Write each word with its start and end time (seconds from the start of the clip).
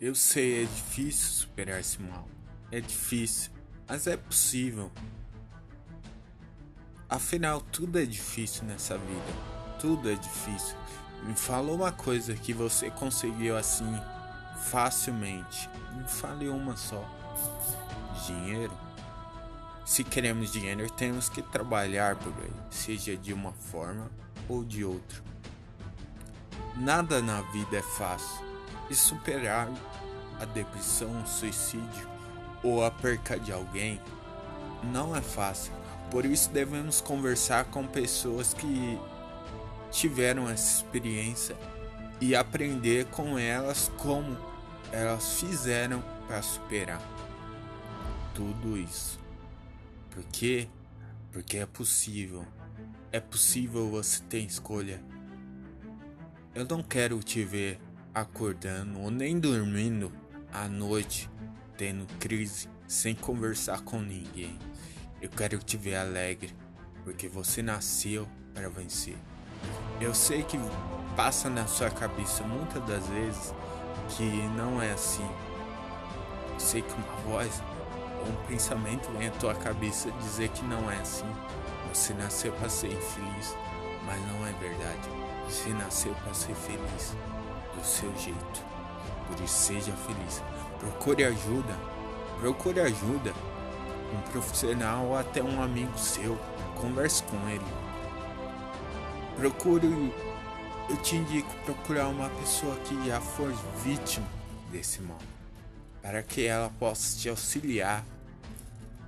Eu 0.00 0.12
sei, 0.12 0.64
é 0.64 0.66
difícil 0.66 1.30
superar 1.30 1.78
esse 1.78 2.02
mal. 2.02 2.28
É 2.72 2.80
difícil, 2.80 3.52
mas 3.88 4.08
é 4.08 4.16
possível. 4.16 4.90
Afinal, 7.08 7.60
tudo 7.60 8.00
é 8.00 8.04
difícil 8.04 8.64
nessa 8.64 8.98
vida. 8.98 9.32
Tudo 9.78 10.10
é 10.10 10.16
difícil. 10.16 10.76
Me 11.22 11.36
fala 11.36 11.72
uma 11.72 11.92
coisa 11.92 12.34
que 12.34 12.52
você 12.52 12.90
conseguiu 12.90 13.56
assim 13.56 13.94
facilmente. 14.68 15.70
Me 15.96 16.08
fale 16.08 16.48
uma 16.48 16.76
só. 16.76 17.08
Dinheiro. 18.26 18.76
Se 19.86 20.02
queremos 20.02 20.50
dinheiro, 20.50 20.90
temos 20.90 21.28
que 21.28 21.40
trabalhar 21.40 22.16
por 22.16 22.32
ele, 22.42 22.56
seja 22.68 23.16
de 23.16 23.32
uma 23.32 23.52
forma 23.52 24.10
ou 24.48 24.64
de 24.64 24.84
outra. 24.84 25.22
Nada 26.76 27.22
na 27.22 27.42
vida 27.42 27.76
é 27.76 27.82
fácil. 27.82 28.53
E 28.90 28.94
superar 28.94 29.68
a 30.40 30.44
depressão, 30.44 31.22
o 31.22 31.26
suicídio 31.26 32.08
ou 32.62 32.84
a 32.84 32.90
perca 32.90 33.38
de 33.38 33.52
alguém 33.52 34.00
não 34.84 35.14
é 35.14 35.20
fácil. 35.20 35.72
Por 36.10 36.24
isso 36.24 36.50
devemos 36.50 37.00
conversar 37.00 37.64
com 37.66 37.86
pessoas 37.86 38.54
que 38.54 38.98
tiveram 39.90 40.48
essa 40.48 40.78
experiência 40.78 41.56
e 42.20 42.34
aprender 42.34 43.06
com 43.06 43.38
elas 43.38 43.90
como 43.98 44.36
elas 44.92 45.40
fizeram 45.40 46.02
para 46.26 46.40
superar 46.42 47.02
tudo 48.34 48.76
isso. 48.76 49.18
Por 50.10 50.24
quê? 50.24 50.68
Porque 51.32 51.58
é 51.58 51.66
possível. 51.66 52.44
É 53.10 53.20
possível 53.20 53.90
você 53.90 54.22
ter 54.24 54.40
escolha. 54.40 55.02
Eu 56.54 56.64
não 56.64 56.82
quero 56.82 57.20
te 57.22 57.44
ver 57.44 57.80
acordando 58.14 59.00
ou 59.00 59.10
nem 59.10 59.38
dormindo 59.40 60.12
à 60.52 60.68
noite 60.68 61.28
tendo 61.76 62.06
crise 62.18 62.68
sem 62.86 63.14
conversar 63.14 63.80
com 63.80 64.00
ninguém. 64.00 64.56
Eu 65.20 65.28
quero 65.28 65.58
te 65.58 65.76
ver 65.76 65.96
alegre, 65.96 66.54
porque 67.02 67.26
você 67.26 67.62
nasceu 67.62 68.28
para 68.52 68.68
vencer. 68.68 69.16
Eu 70.00 70.14
sei 70.14 70.42
que 70.42 70.58
passa 71.16 71.48
na 71.50 71.66
sua 71.66 71.90
cabeça 71.90 72.44
muitas 72.44 72.84
das 72.86 73.06
vezes 73.08 73.54
que 74.10 74.24
não 74.56 74.80
é 74.80 74.92
assim. 74.92 75.28
Eu 76.52 76.60
sei 76.60 76.82
que 76.82 76.92
uma 76.92 77.16
voz 77.22 77.62
ou 78.20 78.28
um 78.28 78.46
pensamento 78.46 79.10
vem 79.18 79.28
à 79.28 79.30
tua 79.32 79.54
cabeça 79.54 80.10
dizer 80.12 80.50
que 80.50 80.64
não 80.64 80.90
é 80.90 80.98
assim. 80.98 81.26
Você 81.92 82.12
nasceu 82.14 82.52
para 82.52 82.68
ser 82.68 82.92
infeliz, 82.92 83.56
mas 84.04 84.20
não 84.28 84.46
é 84.46 84.52
verdade. 84.52 85.33
Você 85.48 85.70
nasceu 85.70 86.14
para 86.14 86.34
ser 86.34 86.54
feliz 86.54 87.14
do 87.74 87.84
seu 87.84 88.14
jeito. 88.16 88.64
Por 89.26 89.42
isso, 89.44 89.54
seja 89.54 89.92
feliz. 89.92 90.42
Procure 90.78 91.24
ajuda. 91.24 91.74
Procure 92.40 92.80
ajuda. 92.80 93.32
Um 94.12 94.30
profissional 94.30 95.06
ou 95.06 95.16
até 95.16 95.42
um 95.42 95.62
amigo 95.62 95.96
seu. 95.98 96.38
Converse 96.80 97.22
com 97.24 97.48
ele. 97.48 97.64
Procure. 99.36 100.12
Eu 100.88 100.96
te 100.98 101.16
indico 101.16 101.48
procurar 101.64 102.08
uma 102.08 102.28
pessoa 102.28 102.76
que 102.76 103.06
já 103.06 103.20
foi 103.20 103.54
vítima 103.82 104.26
desse 104.70 105.00
mal. 105.00 105.18
Para 106.02 106.22
que 106.22 106.44
ela 106.44 106.70
possa 106.78 107.18
te 107.18 107.28
auxiliar 107.28 108.04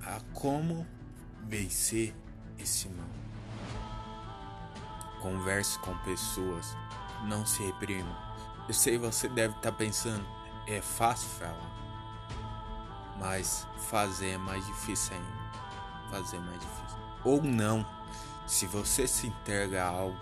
a 0.03 0.19
como 0.33 0.87
vencer 1.47 2.15
esse 2.57 2.87
mal. 2.89 3.26
Converse 5.21 5.79
com 5.79 5.97
pessoas. 5.99 6.77
Não 7.23 7.45
se 7.45 7.63
reprima 7.63 8.27
eu 8.67 8.73
sei 8.73 8.97
você 8.97 9.29
deve 9.29 9.55
estar 9.55 9.71
tá 9.71 9.77
pensando, 9.77 10.25
é 10.67 10.81
fácil 10.81 11.29
falar, 11.29 11.71
mas 13.17 13.65
fazer 13.89 14.31
é 14.31 14.37
mais 14.37 14.65
difícil 14.65 15.15
ainda. 15.15 15.37
Fazer 16.11 16.35
é 16.35 16.39
mais 16.41 16.59
difícil. 16.59 16.99
Ou 17.23 17.41
não, 17.41 17.85
se 18.45 18.65
você 18.65 19.07
se 19.07 19.27
entrega 19.27 19.83
a 19.83 19.87
algo, 19.87 20.17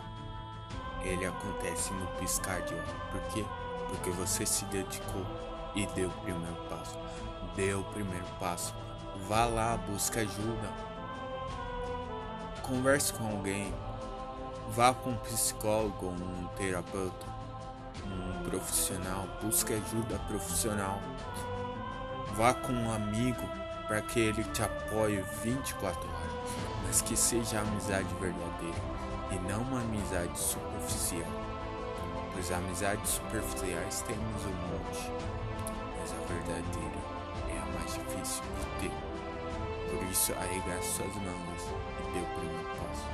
ele 1.01 1.25
acontece 1.25 1.91
no 1.93 2.05
piscar 2.19 2.61
de 2.61 2.75
olhos. 2.75 2.91
Por 3.11 3.21
quê? 3.33 3.43
Porque 3.89 4.11
você 4.11 4.45
se 4.45 4.65
dedicou 4.65 5.25
e 5.73 5.87
deu 5.87 6.09
o 6.09 6.21
primeiro 6.21 6.55
passo. 6.69 6.97
Deu 7.55 7.79
o 7.79 7.83
primeiro 7.85 8.25
passo. 8.39 8.75
Vá 9.27 9.45
lá, 9.45 9.75
busca 9.75 10.21
ajuda. 10.21 10.71
Converse 12.61 13.13
com 13.13 13.27
alguém. 13.27 13.73
Vá 14.69 14.93
com 14.93 15.11
um 15.11 15.17
psicólogo, 15.17 16.07
um 16.07 16.47
terapeuta 16.57 17.35
um 18.03 18.49
profissional, 18.49 19.27
busque 19.41 19.73
ajuda 19.73 20.19
profissional. 20.27 20.99
Vá 22.33 22.53
com 22.53 22.73
um 22.73 22.91
amigo 22.91 23.47
para 23.87 24.01
que 24.01 24.19
ele 24.19 24.43
te 24.45 24.63
apoie 24.63 25.23
24 25.43 26.01
horas, 26.01 26.49
mas 26.85 27.01
que 27.01 27.15
seja 27.15 27.59
amizade 27.59 28.07
verdadeira 28.19 28.95
e 29.31 29.35
não 29.49 29.61
uma 29.61 29.81
amizade 29.81 30.37
superficial. 30.37 31.31
Pois 32.33 32.51
amizades 32.51 33.11
superficiais 33.11 34.01
temos 34.01 34.45
um 34.45 34.55
monte, 34.67 35.11
mas 35.99 36.11
a 36.11 36.27
verdadeira 36.27 36.99
é 37.49 37.57
a 37.57 37.79
mais 37.79 37.93
difícil 37.93 38.43
de 38.59 38.81
ter. 38.81 38.91
Por 39.89 40.03
isso, 40.11 40.33
arregace 40.33 40.91
suas 40.91 41.15
mangas 41.15 41.61
e 41.61 42.11
dê 42.11 42.19
o 42.19 42.39
primeiro 42.39 42.69
passo, 42.75 43.07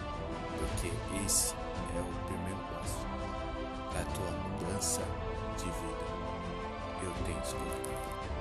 porque 0.72 0.92
esse 1.26 1.54
é 1.96 2.00
o 2.00 2.26
primeiro 2.26 2.60
passo 2.74 3.06
da 3.94 4.04
tua 4.14 4.32
mudança 4.32 5.02
de 5.58 5.66
vida. 5.66 6.06
Eu 7.04 7.12
tenho 7.26 7.40
escolha. 7.40 8.41